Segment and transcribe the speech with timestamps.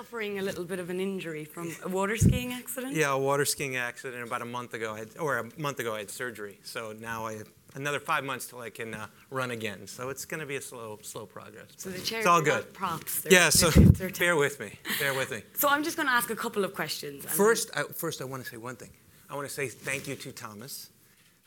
[0.00, 2.94] suffering a little bit of an injury from a water skiing accident.
[2.96, 5.94] Yeah, a water skiing accident about a month ago, I had, or a month ago,
[5.94, 6.58] I had surgery.
[6.62, 9.86] So now I have another five months till I can uh, run again.
[9.86, 11.66] So it's going to be a slow, slow progress.
[11.76, 12.72] So the chairs it's all good.
[12.72, 13.20] props.
[13.20, 14.70] They're, Yeah, so they're- bear with me.
[14.98, 15.42] Bear with me.
[15.54, 17.26] So I'm just going to ask a couple of questions.
[17.26, 18.90] First, I, first, I want to say one thing.
[19.28, 20.88] I want to say thank you to Thomas.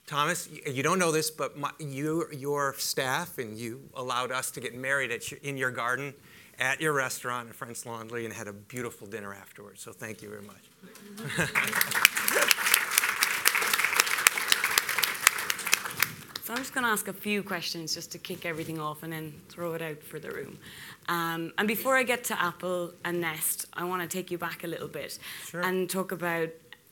[0.06, 4.60] Thomas, you don't know this, but my, you, your staff and you allowed us to
[4.60, 6.14] get married at your, in your garden,
[6.64, 9.82] at your restaurant at French Laundry, and had a beautiful dinner afterwards.
[9.82, 10.64] So thank you very much.
[16.46, 19.14] So I'm just going to ask a few questions just to kick everything off and
[19.14, 20.58] then throw it out for the room.
[21.08, 24.64] Um, and before I get to Apple and Nest, I want to take you back
[24.66, 25.62] a little bit Sure.
[25.62, 26.50] and talk about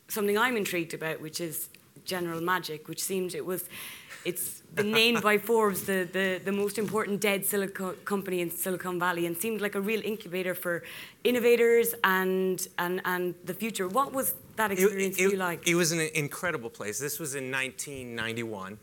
[0.07, 1.67] something I'm intrigued about, which is
[2.05, 3.65] General Magic, which seems it was.
[4.23, 8.99] It's been named by Forbes the, the, the most important dead silicon company in Silicon
[8.99, 10.83] Valley and seemed like a real incubator for
[11.23, 13.87] innovators and, and, and the future.
[13.87, 15.67] What was that experience for you like?
[15.67, 16.99] it was an incredible place.
[16.99, 18.77] This was in 1991.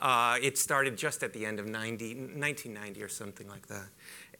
[0.00, 3.86] Uh, it started just at the end of 90, 1990 or something like that.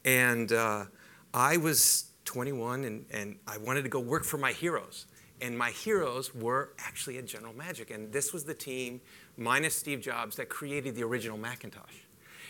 [0.05, 0.85] And uh,
[1.33, 5.05] I was 21 and, and I wanted to go work for my heroes.
[5.43, 7.91] And my heroes were actually at General Magic.
[7.91, 9.01] And this was the team,
[9.35, 11.95] minus Steve Jobs, that created the original Macintosh.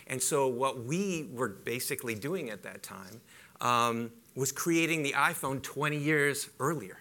[0.06, 3.20] And so, what we were basically doing at that time
[3.62, 7.00] um, was creating the iPhone 20 years earlier.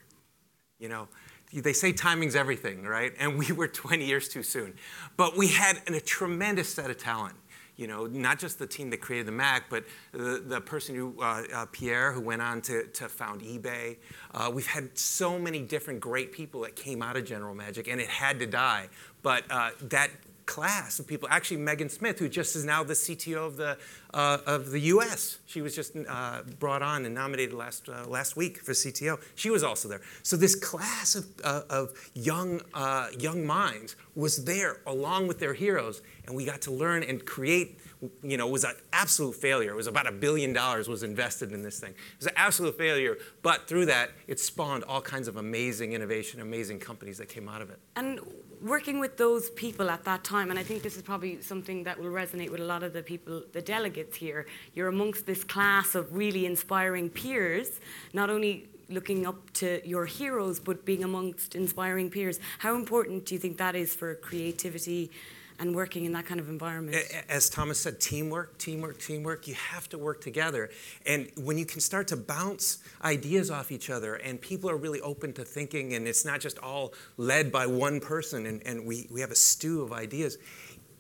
[0.79, 1.09] You know,
[1.53, 3.13] they say timing's everything, right?
[3.19, 4.73] And we were 20 years too soon.
[5.19, 7.37] But we had a tremendous set of talent.
[7.77, 11.15] You know, not just the team that created the Mac, but the, the person who,
[11.21, 13.97] uh, uh, Pierre, who went on to, to found eBay.
[14.35, 18.01] Uh, we've had so many different great people that came out of General Magic, and
[18.01, 18.89] it had to die.
[19.23, 20.11] But uh, that
[20.47, 23.79] class of people, actually Megan Smith, who just is now the CTO of the,
[24.15, 25.39] uh, of the US.
[25.47, 29.21] She was just uh, brought on and nominated last, uh, last week for CTO.
[29.35, 30.01] She was also there.
[30.23, 35.55] So this class of, uh, of young, uh, young minds was there along with their
[35.55, 37.79] heroes, and we got to learn and create
[38.23, 39.71] you know, was an absolute failure.
[39.71, 41.91] It was about a billion dollars was invested in this thing.
[41.91, 46.41] It was an absolute failure, but through that, it spawned all kinds of amazing innovation,
[46.41, 47.79] amazing companies that came out of it.
[47.95, 48.19] And
[48.61, 51.99] working with those people at that time, and I think this is probably something that
[51.99, 54.47] will resonate with a lot of the people, the delegates here.
[54.75, 57.81] You're amongst this class of really inspiring peers,
[58.13, 62.39] not only looking up to your heroes, but being amongst inspiring peers.
[62.59, 65.11] How important do you think that is for creativity
[65.59, 66.97] and working in that kind of environment?
[67.29, 69.47] As Thomas said, teamwork, teamwork, teamwork.
[69.47, 70.71] You have to work together.
[71.07, 75.01] And when you can start to bounce ideas off each other, and people are really
[75.01, 79.07] open to thinking, and it's not just all led by one person, and, and we,
[79.11, 80.39] we have a stew of ideas,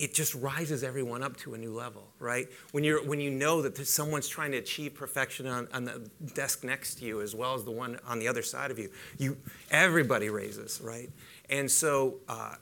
[0.03, 2.49] it just rises everyone up to a new level, right?
[2.73, 6.65] When, you're, when you know that someone's trying to achieve perfection on, on the desk
[6.65, 9.37] next to you as well as the one on the other side of you, you
[9.71, 11.09] everybody raises, right?
[11.51, 12.55] And so, uh,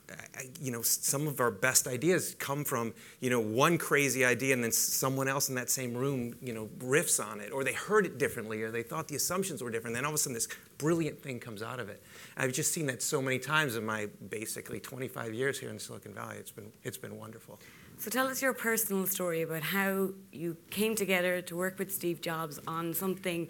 [0.61, 4.65] you know, some of our best ideas come from, you know, one crazy idea and
[4.65, 8.07] then someone else in that same room, you know, riffs on it, or they heard
[8.07, 9.95] it differently, or they thought the assumptions were different.
[9.95, 10.49] Then all of a sudden, this
[10.79, 12.03] brilliant thing comes out of it.
[12.37, 16.15] I've just seen that so many times in my basically 25 years here in Silicon
[16.15, 16.37] Valley.
[16.39, 17.61] It's been, it's been wonderful.
[17.99, 22.23] So tell us your personal story about how you came together to work with Steve
[22.23, 23.49] Jobs on something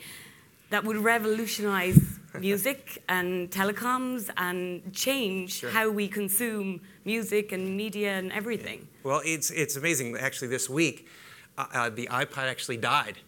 [0.71, 5.71] that would revolutionize music and telecoms and change Sure.
[5.71, 8.87] how we consume music and media and everything.
[9.03, 10.17] Well, it's, it's amazing.
[10.17, 11.09] Actually, this week,
[11.59, 13.19] uh, uh, the iPod actually died.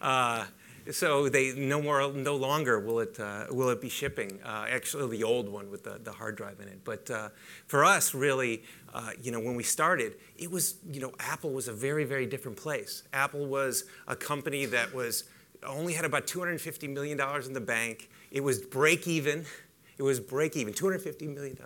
[0.00, 0.46] Uh,
[0.90, 4.40] so they no more, no longer will it uh, will it be shipping.
[4.42, 6.80] Uh, actually, the old one with the, the hard drive in it.
[6.82, 7.28] But uh,
[7.66, 8.62] for us, really,
[8.94, 12.24] uh, you know, when we started, it was you know, Apple was a very very
[12.24, 13.02] different place.
[13.12, 15.24] Apple was a company that was
[15.66, 18.08] only had about 250 million dollars in the bank.
[18.30, 19.46] It was break even.
[19.98, 21.58] It was break even, $250 million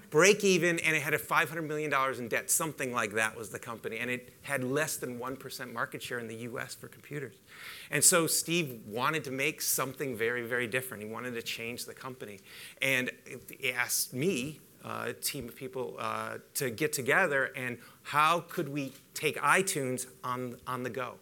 [0.10, 2.52] break even, and it had a $500 million in debt.
[2.52, 3.98] Something like that was the company.
[3.98, 7.34] And it had less than 1% market share in the US for computers.
[7.90, 11.02] And so Steve wanted to make something very, very different.
[11.02, 12.38] He wanted to change the company.
[12.80, 13.10] And
[13.58, 18.68] he asked me, uh, a team of people, uh, to get together and how could
[18.68, 21.14] we take iTunes on, on the go?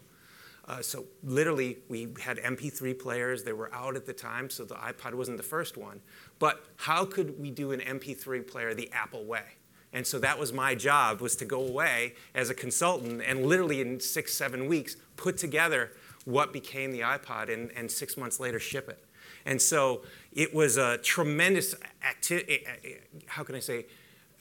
[0.71, 3.43] Uh, so literally, we had MP3 players.
[3.43, 6.01] They were out at the time, so the iPod wasn't the first one.
[6.39, 9.43] But how could we do an MP3 player the Apple way?
[9.93, 13.81] And so that was my job, was to go away as a consultant and literally
[13.81, 15.91] in six, seven weeks put together
[16.25, 19.05] what became the iPod and, and six months later ship it.
[19.45, 21.75] And so it was a tremendous
[22.09, 22.65] activity,
[23.27, 23.87] how can I say,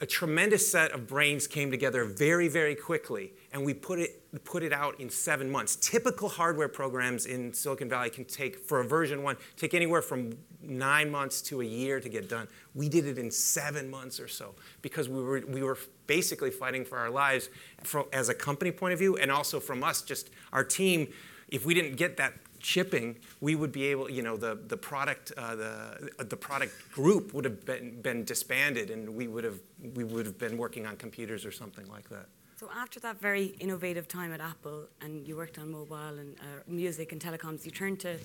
[0.00, 4.62] a tremendous set of brains came together very, very quickly, and we put it, put
[4.62, 5.76] it out in seven months.
[5.76, 10.32] Typical hardware programs in Silicon Valley can take, for a version one, take anywhere from
[10.62, 12.46] nine months to a year to get done.
[12.74, 16.84] We did it in seven months or so because we were, we were basically fighting
[16.84, 17.50] for our lives
[17.82, 21.08] from, as a company point of view, and also from us, just our team.
[21.48, 25.32] If we didn't get that shipping, we would be able, you know, the, the product,
[25.36, 29.58] uh, the, the product group would have been, been disbanded and we would have,
[29.94, 32.26] we would have been working on computers or something like that.
[32.60, 36.60] So after that very innovative time at Apple and you worked on mobile and uh,
[36.66, 38.18] music and telecoms, you turned to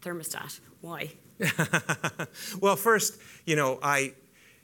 [0.00, 0.58] thermostat.
[0.80, 1.12] Why?
[2.62, 4.14] well, first, you know, I,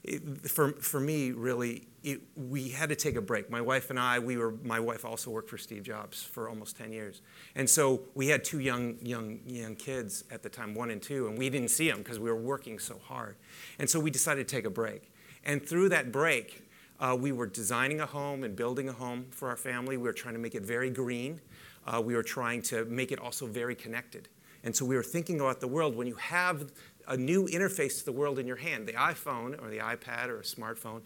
[0.02, 3.50] it, for, for me, really, it, we had to take a break.
[3.50, 6.78] My wife and I, we were, my wife also worked for Steve Jobs for almost
[6.78, 7.20] 10 years.
[7.54, 11.28] And so we had two young, young, young kids at the time, one and two,
[11.28, 13.36] and we didn't see them because we were working so hard.
[13.78, 15.12] And so we decided to take a break.
[15.44, 16.69] And through that break,
[17.00, 19.96] uh, we were designing a home and building a home for our family.
[19.96, 21.40] We were trying to make it very green.
[21.86, 24.28] Uh, we were trying to make it also very connected.
[24.62, 26.70] And so we were thinking about the world when you have
[27.08, 30.40] a new interface to the world in your hand, the iPhone or the iPad or
[30.40, 31.00] a smartphone,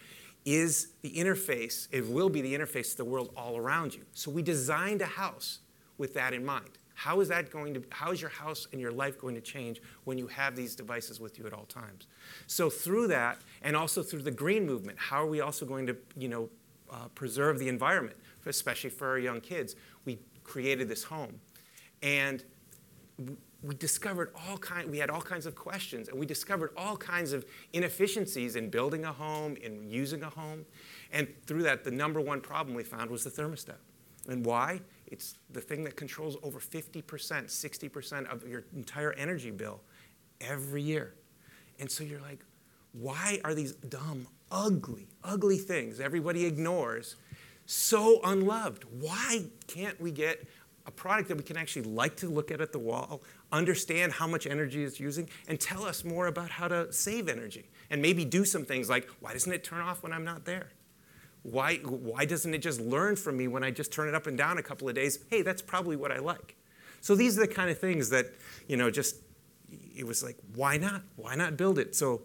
[0.45, 4.03] is the interface, it will be the interface to the world all around you.
[4.13, 5.61] So we designed a house
[5.97, 6.79] with that in mind.
[6.95, 9.83] How is that going to, how is your house and your life going to change
[10.05, 12.07] when you have these devices with you at all times?
[12.47, 15.97] So through that, and also through the green movement, how are we also going to,
[16.17, 16.49] you know,
[16.91, 19.75] uh, preserve the environment, especially for our young kids?
[20.05, 21.41] We created this home.
[22.03, 22.45] And
[23.63, 27.33] we discovered all kind, we had all kinds of questions, and we discovered all kinds
[27.33, 30.67] of inefficiencies in building a home, in using a home.
[31.13, 33.79] And through that, the number one problem we found was the thermostat.
[34.29, 34.81] And why?
[35.07, 39.81] It's the thing that controls over 50%, 60% of your entire energy bill
[40.41, 41.15] every year.
[41.79, 42.41] And so you're like,
[42.93, 47.17] why are these dumb, ugly, ugly things everybody ignores
[47.67, 48.85] so unloved?
[49.01, 50.47] Why can't we get
[50.87, 53.23] a product that we can actually like to look at at the wall,
[53.53, 57.71] understand how much energy it's using, and tell us more about how to save energy.
[57.91, 60.69] And maybe do some things like, why doesn't it turn off when I'm not there?
[61.45, 64.37] Why, why doesn't it just learn from me when I just turn it up and
[64.37, 65.19] down a couple of days?
[65.31, 66.57] Hey, that's probably what I like.
[67.03, 68.33] So these are the kind of things that,
[68.67, 69.17] you know, just,
[69.95, 71.03] it was like, why not?
[71.17, 71.95] Why not build it?
[71.95, 72.23] So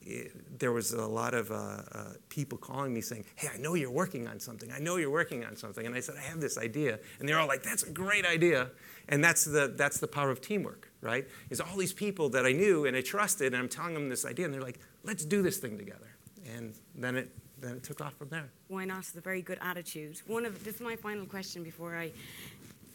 [0.00, 3.74] it, there was a lot of uh, uh, people calling me saying, Hey, I know
[3.74, 4.70] you're working on something.
[4.70, 5.84] I know you're working on something.
[5.84, 7.00] And I said, I have this idea.
[7.18, 8.70] And they're all like, That's a great idea.
[9.08, 11.26] And that's the, that's the power of teamwork, right?
[11.50, 14.24] Is all these people that I knew and I trusted, and I'm telling them this
[14.24, 16.16] idea, and they're like, Let's do this thing together.
[16.54, 17.30] And then it,
[17.62, 18.50] then it took off from there.
[18.68, 18.98] Why not?
[18.98, 20.20] It's a very good attitude.
[20.26, 22.10] One of this is my final question before I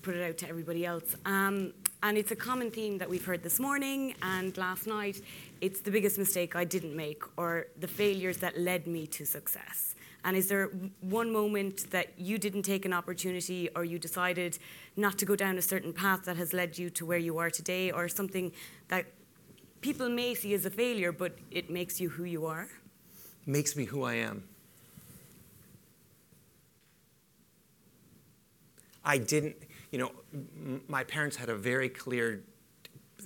[0.02, 1.16] put it out to everybody else.
[1.26, 1.74] Um,
[2.04, 5.22] and it's a common theme that we've heard this morning and last night.
[5.62, 9.96] It's the biggest mistake I didn't make, or the failures that led me to success.
[10.24, 10.68] And is there
[11.02, 14.60] one moment that you didn't take an opportunity, or you decided
[14.96, 17.50] not to go down a certain path that has led you to where you are
[17.50, 18.52] today, or something
[18.90, 19.06] that
[19.82, 22.68] people may see as a failure, but it makes you who you are?
[23.46, 24.44] Makes me who I am.
[29.08, 29.56] I didn't,
[29.92, 32.44] you know, m- my parents had a very clear,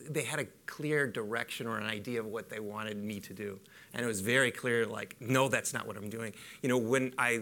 [0.07, 3.59] they had a clear direction or an idea of what they wanted me to do.
[3.93, 6.33] And it was very clear, like, no, that's not what I'm doing.
[6.61, 7.41] You know, when I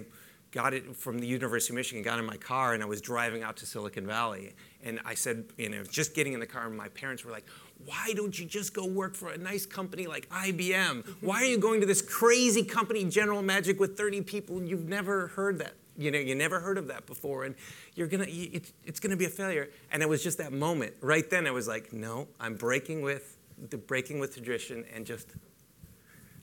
[0.51, 3.43] got it from the University of Michigan, got in my car, and I was driving
[3.43, 6.75] out to Silicon Valley, and I said, you know, just getting in the car, and
[6.75, 7.45] my parents were like,
[7.85, 11.05] why don't you just go work for a nice company like IBM?
[11.21, 14.63] Why are you going to this crazy company, General Magic, with 30 people?
[14.63, 17.55] You've never heard that you know you never heard of that before and
[17.93, 19.69] you're gonna it's, gonna be a failure.
[19.91, 20.93] And it was just that moment.
[21.01, 23.37] Right then i was like no i'm breaking with
[23.69, 25.27] the breaking with tradition and just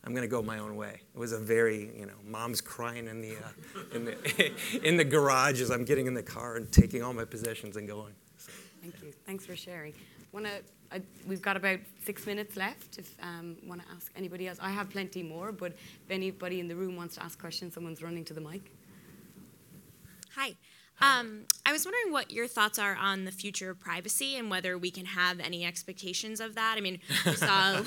[0.05, 1.01] i'm gonna go my own way.
[1.15, 4.53] It was a very you know mom's crying in the uh, in the
[4.87, 7.89] in the garage as i'm getting in the car and taking all my possessions and
[7.89, 8.15] going.
[8.37, 9.13] So, thank you.
[9.25, 9.95] Thanks for sharing.
[10.33, 10.61] Want to
[11.27, 14.59] we've got about six minutes left if um, want to ask anybody else.
[14.61, 18.03] I have plenty more but if anybody in the room wants to ask questions someone's
[18.03, 18.71] running to the mic
[20.37, 20.55] Hi.
[21.01, 24.79] Um, I was wondering what your thoughts are on the future of privacy and whether
[24.79, 26.77] we can have any expectations of that.
[26.79, 27.73] I mean, we saw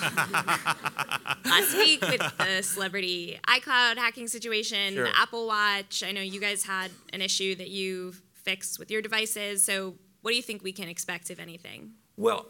[1.45, 5.05] last week with the celebrity iCloud hacking situation, sure.
[5.05, 6.03] the Apple Watch.
[6.05, 9.63] I know you guys had an issue that you fixed with your devices.
[9.63, 11.91] So, what do you think we can expect, if anything?
[12.17, 12.47] Well,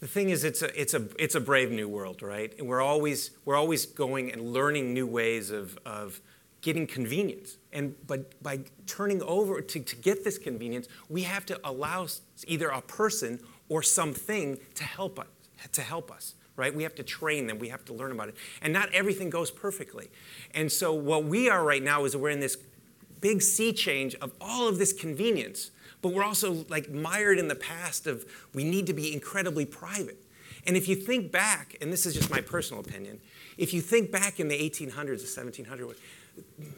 [0.00, 2.54] the thing is, it's a, it's a, it's a brave new world, right?
[2.58, 6.20] And we're always, we're always going and learning new ways of, of
[6.62, 7.58] getting convenience.
[7.72, 12.06] And but by turning over to, to get this convenience, we have to allow
[12.46, 15.26] either a person or something to help us
[15.72, 16.34] to help us.
[16.56, 16.74] right?
[16.74, 18.36] We have to train them, we have to learn about it.
[18.60, 20.10] And not everything goes perfectly.
[20.54, 22.56] And so, what we are right now is we're in this
[23.20, 25.70] big sea change of all of this convenience,
[26.02, 30.22] but we're also like mired in the past of we need to be incredibly private.
[30.66, 33.20] And if you think back, and this is just my personal opinion,
[33.56, 35.96] if you think back in the 1800s the 1700s,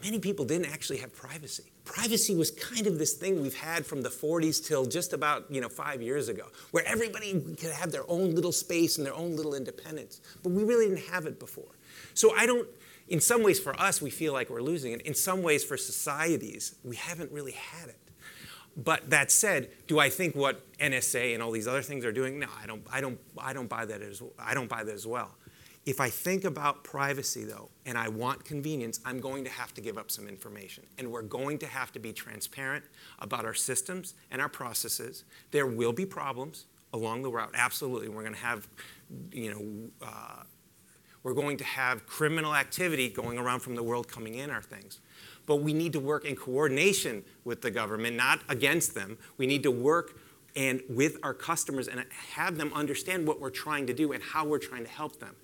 [0.03, 1.63] many people didn't actually have privacy.
[1.83, 5.61] Privacy was kind of this thing we've had from the 40s till just about you
[5.61, 9.35] know five years ago, where everybody could have their own little space and their own
[9.35, 10.21] little independence.
[10.43, 11.75] But we really didn't have it before.
[12.13, 12.67] So I don't.
[13.07, 15.01] In some ways, for us, we feel like we're losing it.
[15.01, 17.99] In some ways, for societies, we haven't really had it.
[18.75, 22.39] But that said, do I think what NSA and all these other things are doing?
[22.39, 22.83] No, I don't.
[22.91, 23.19] I don't.
[23.37, 24.21] I don't buy that as.
[24.39, 25.35] I don't buy that as well.
[25.85, 29.81] If I think about privacy, though, and I want convenience, I'm going to have to
[29.81, 30.83] give up some information.
[30.97, 32.83] And we're going to have to be transparent
[33.19, 35.25] about our systems and our processes.
[35.51, 38.09] There will be problems along the route, absolutely.
[38.09, 38.67] We're going to have,
[39.31, 40.43] you know, uh,
[41.21, 45.01] we're going to have criminal activity going around from the world coming in our things.
[45.45, 49.19] But we need to work in coordination with the government, not against them.
[49.37, 50.19] We need to work
[50.55, 54.45] and with our customers and have them understand what we're trying to do and how
[54.45, 55.35] we're trying to help them.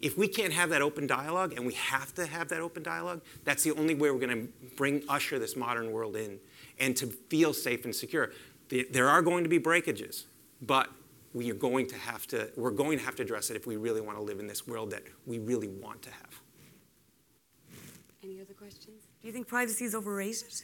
[0.00, 3.20] If we can't have that open dialogue, and we have to have that open dialogue,
[3.44, 6.38] that's the only way we're going to bring usher this modern world in
[6.78, 8.30] and to feel safe and secure.
[8.68, 10.26] There are going to be breakages,
[10.62, 10.88] but
[11.34, 13.76] we are going to have to we're going to have to address it if we
[13.76, 16.40] really want to live in this world that we really want to have.
[18.22, 19.02] Any other questions?
[19.20, 20.62] Do you think privacy is overrated?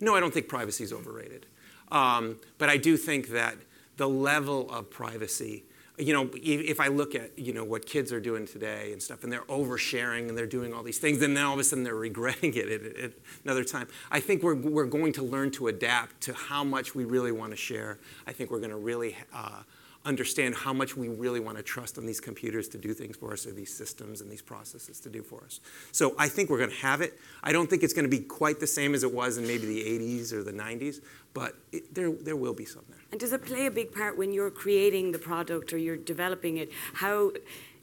[0.00, 1.46] No, I don't think privacy is overrated.
[1.90, 3.56] Um, but I do think that
[3.96, 5.64] the level of privacy
[5.98, 9.24] you know, if I look at, you know, what kids are doing today and stuff,
[9.24, 11.84] and they're oversharing and they're doing all these things, and then all of a sudden
[11.84, 13.12] they're regretting it at, at
[13.44, 13.88] another time.
[14.10, 17.52] I think we're, we're going to learn to adapt to how much we really want
[17.52, 17.98] to share.
[18.26, 19.62] I think we're going to really uh,
[20.04, 23.32] understand how much we really want to trust on these computers to do things for
[23.32, 25.60] us or these systems and these processes to do for us.
[25.92, 27.18] So I think we're going to have it.
[27.42, 29.66] I don't think it's going to be quite the same as it was in maybe
[29.66, 31.00] the 80s or the 90s,
[31.34, 32.98] but it, there, there will be some there.
[33.12, 36.56] And does it play a big part when you're creating the product or you're developing
[36.56, 36.70] it?
[36.94, 37.32] How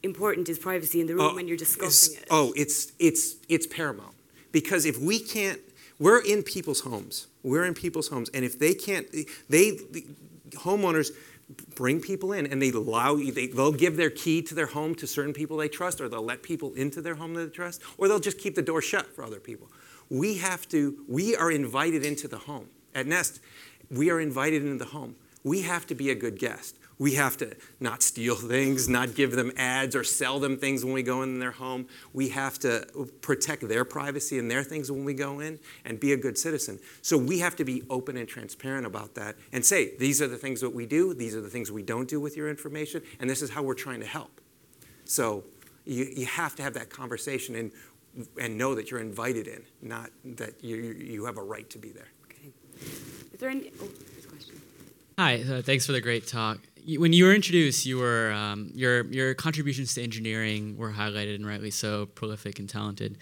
[0.03, 2.27] important is privacy in the room oh, when you're discussing it?
[2.29, 4.15] Oh, it's, it's, it's paramount.
[4.51, 5.59] Because if we can't,
[5.99, 7.27] we're in people's homes.
[7.43, 8.29] We're in people's homes.
[8.33, 9.07] And if they can't,
[9.49, 10.07] they, the
[10.51, 11.11] homeowners,
[11.75, 14.95] bring people in and they allow you, they, they'll give their key to their home
[14.95, 17.81] to certain people they trust, or they'll let people into their home that they trust,
[17.97, 19.69] or they'll just keep the door shut for other people.
[20.09, 22.67] We have to, we are invited into the home.
[22.95, 23.39] At Nest,
[23.89, 25.15] we are invited into the home.
[25.43, 26.77] We have to be a good guest.
[26.99, 30.93] We have to not steal things, not give them ads or sell them things when
[30.93, 31.87] we go in their home.
[32.13, 32.85] We have to
[33.21, 36.79] protect their privacy and their things when we go in and be a good citizen.
[37.01, 40.37] So we have to be open and transparent about that and say, these are the
[40.37, 43.29] things that we do, these are the things we don't do with your information, and
[43.29, 44.41] this is how we're trying to help.
[45.05, 45.45] So
[45.85, 47.71] you, you have to have that conversation and,
[48.39, 51.91] and know that you're invited in, not that you, you have a right to be
[51.91, 52.09] there.
[52.25, 52.51] Okay.
[53.33, 53.71] Is there any.
[53.81, 53.85] Oh.
[53.85, 54.61] Good question?
[55.17, 59.05] Hi, uh, thanks for the great talk when you were introduced, you were um, your
[59.05, 63.17] your contributions to engineering were highlighted and rightly so, prolific and talented.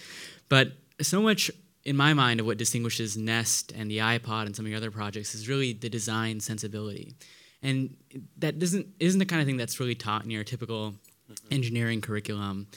[0.50, 1.52] But so much
[1.84, 4.92] in my mind of what distinguishes Nest and the iPod and some of your other
[4.92, 7.14] projects is really the design sensibility,
[7.62, 7.96] and
[8.38, 10.94] that doesn't isn't the kind of thing that's really taught in your typical
[11.32, 11.54] mm-hmm.
[11.54, 12.68] engineering curriculum.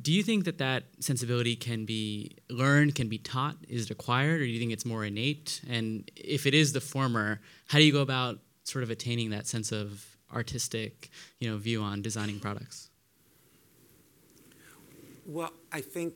[0.00, 3.56] Do you think that that sensibility can be learned, can be taught?
[3.68, 5.60] Is it acquired, or do you think it's more innate?
[5.68, 9.46] And if it is the former, how do you go about sort of attaining that
[9.46, 12.90] sense of artistic you know, view on designing products?
[15.26, 16.14] Well, I think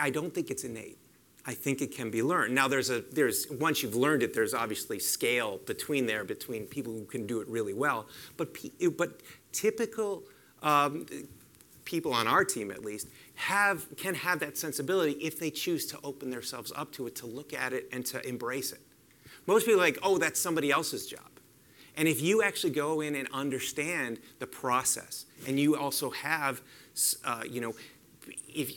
[0.00, 0.98] I don't think it's innate.
[1.46, 2.54] I think it can be learned.
[2.54, 6.92] Now, there's a there's once you've learned it, there's obviously scale between there between people
[6.92, 8.06] who can do it really well.
[8.36, 8.56] But
[8.96, 9.20] but
[9.52, 10.24] typical
[10.62, 11.06] um,
[11.84, 15.98] people on our team, at least, have can have that sensibility if they choose to
[16.02, 18.80] open themselves up to it, to look at it, and to embrace it.
[19.46, 21.33] Most people are like, oh, that's somebody else's job.
[21.96, 26.60] And if you actually go in and understand the process, and you also have,
[27.24, 27.74] uh, you know,
[28.48, 28.72] if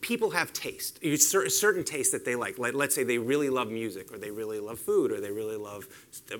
[0.00, 2.58] people have taste, certain taste that they like.
[2.58, 2.74] like.
[2.74, 5.86] Let's say they really love music, or they really love food, or they really love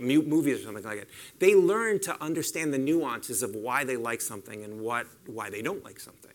[0.00, 1.08] movies, or something like that.
[1.38, 5.62] They learn to understand the nuances of why they like something and what why they
[5.62, 6.32] don't like something.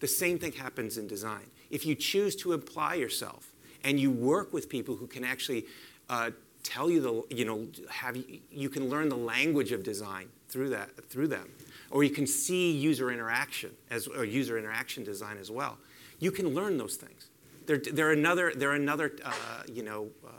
[0.00, 1.50] The same thing happens in design.
[1.70, 3.52] If you choose to apply yourself
[3.84, 5.66] and you work with people who can actually
[6.08, 6.30] uh,
[6.68, 10.68] tell you the, you know, have you, you can learn the language of design through
[10.70, 11.48] that, through them.
[11.90, 15.78] Or you can see user interaction as, or user interaction design as well.
[16.18, 17.30] You can learn those things.
[17.66, 19.32] They're, they're another, they're another uh,
[19.72, 20.30] you know, uh,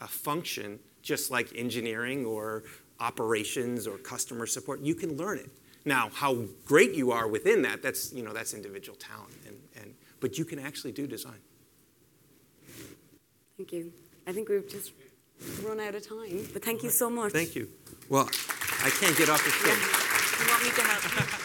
[0.00, 2.62] a function, just like engineering or
[3.00, 4.80] operations or customer support.
[4.80, 5.50] You can learn it.
[5.84, 9.34] Now, how great you are within that, that's, you know, that's individual talent.
[9.46, 11.40] And, and, but you can actually do design.
[13.56, 13.92] Thank you.
[14.26, 14.92] I think we've just
[15.64, 17.32] run out of time, but thank you so much.
[17.32, 17.68] Thank you.
[18.08, 18.28] Well,
[18.84, 19.76] I can't get off the chair.
[19.76, 21.41] You want me to help?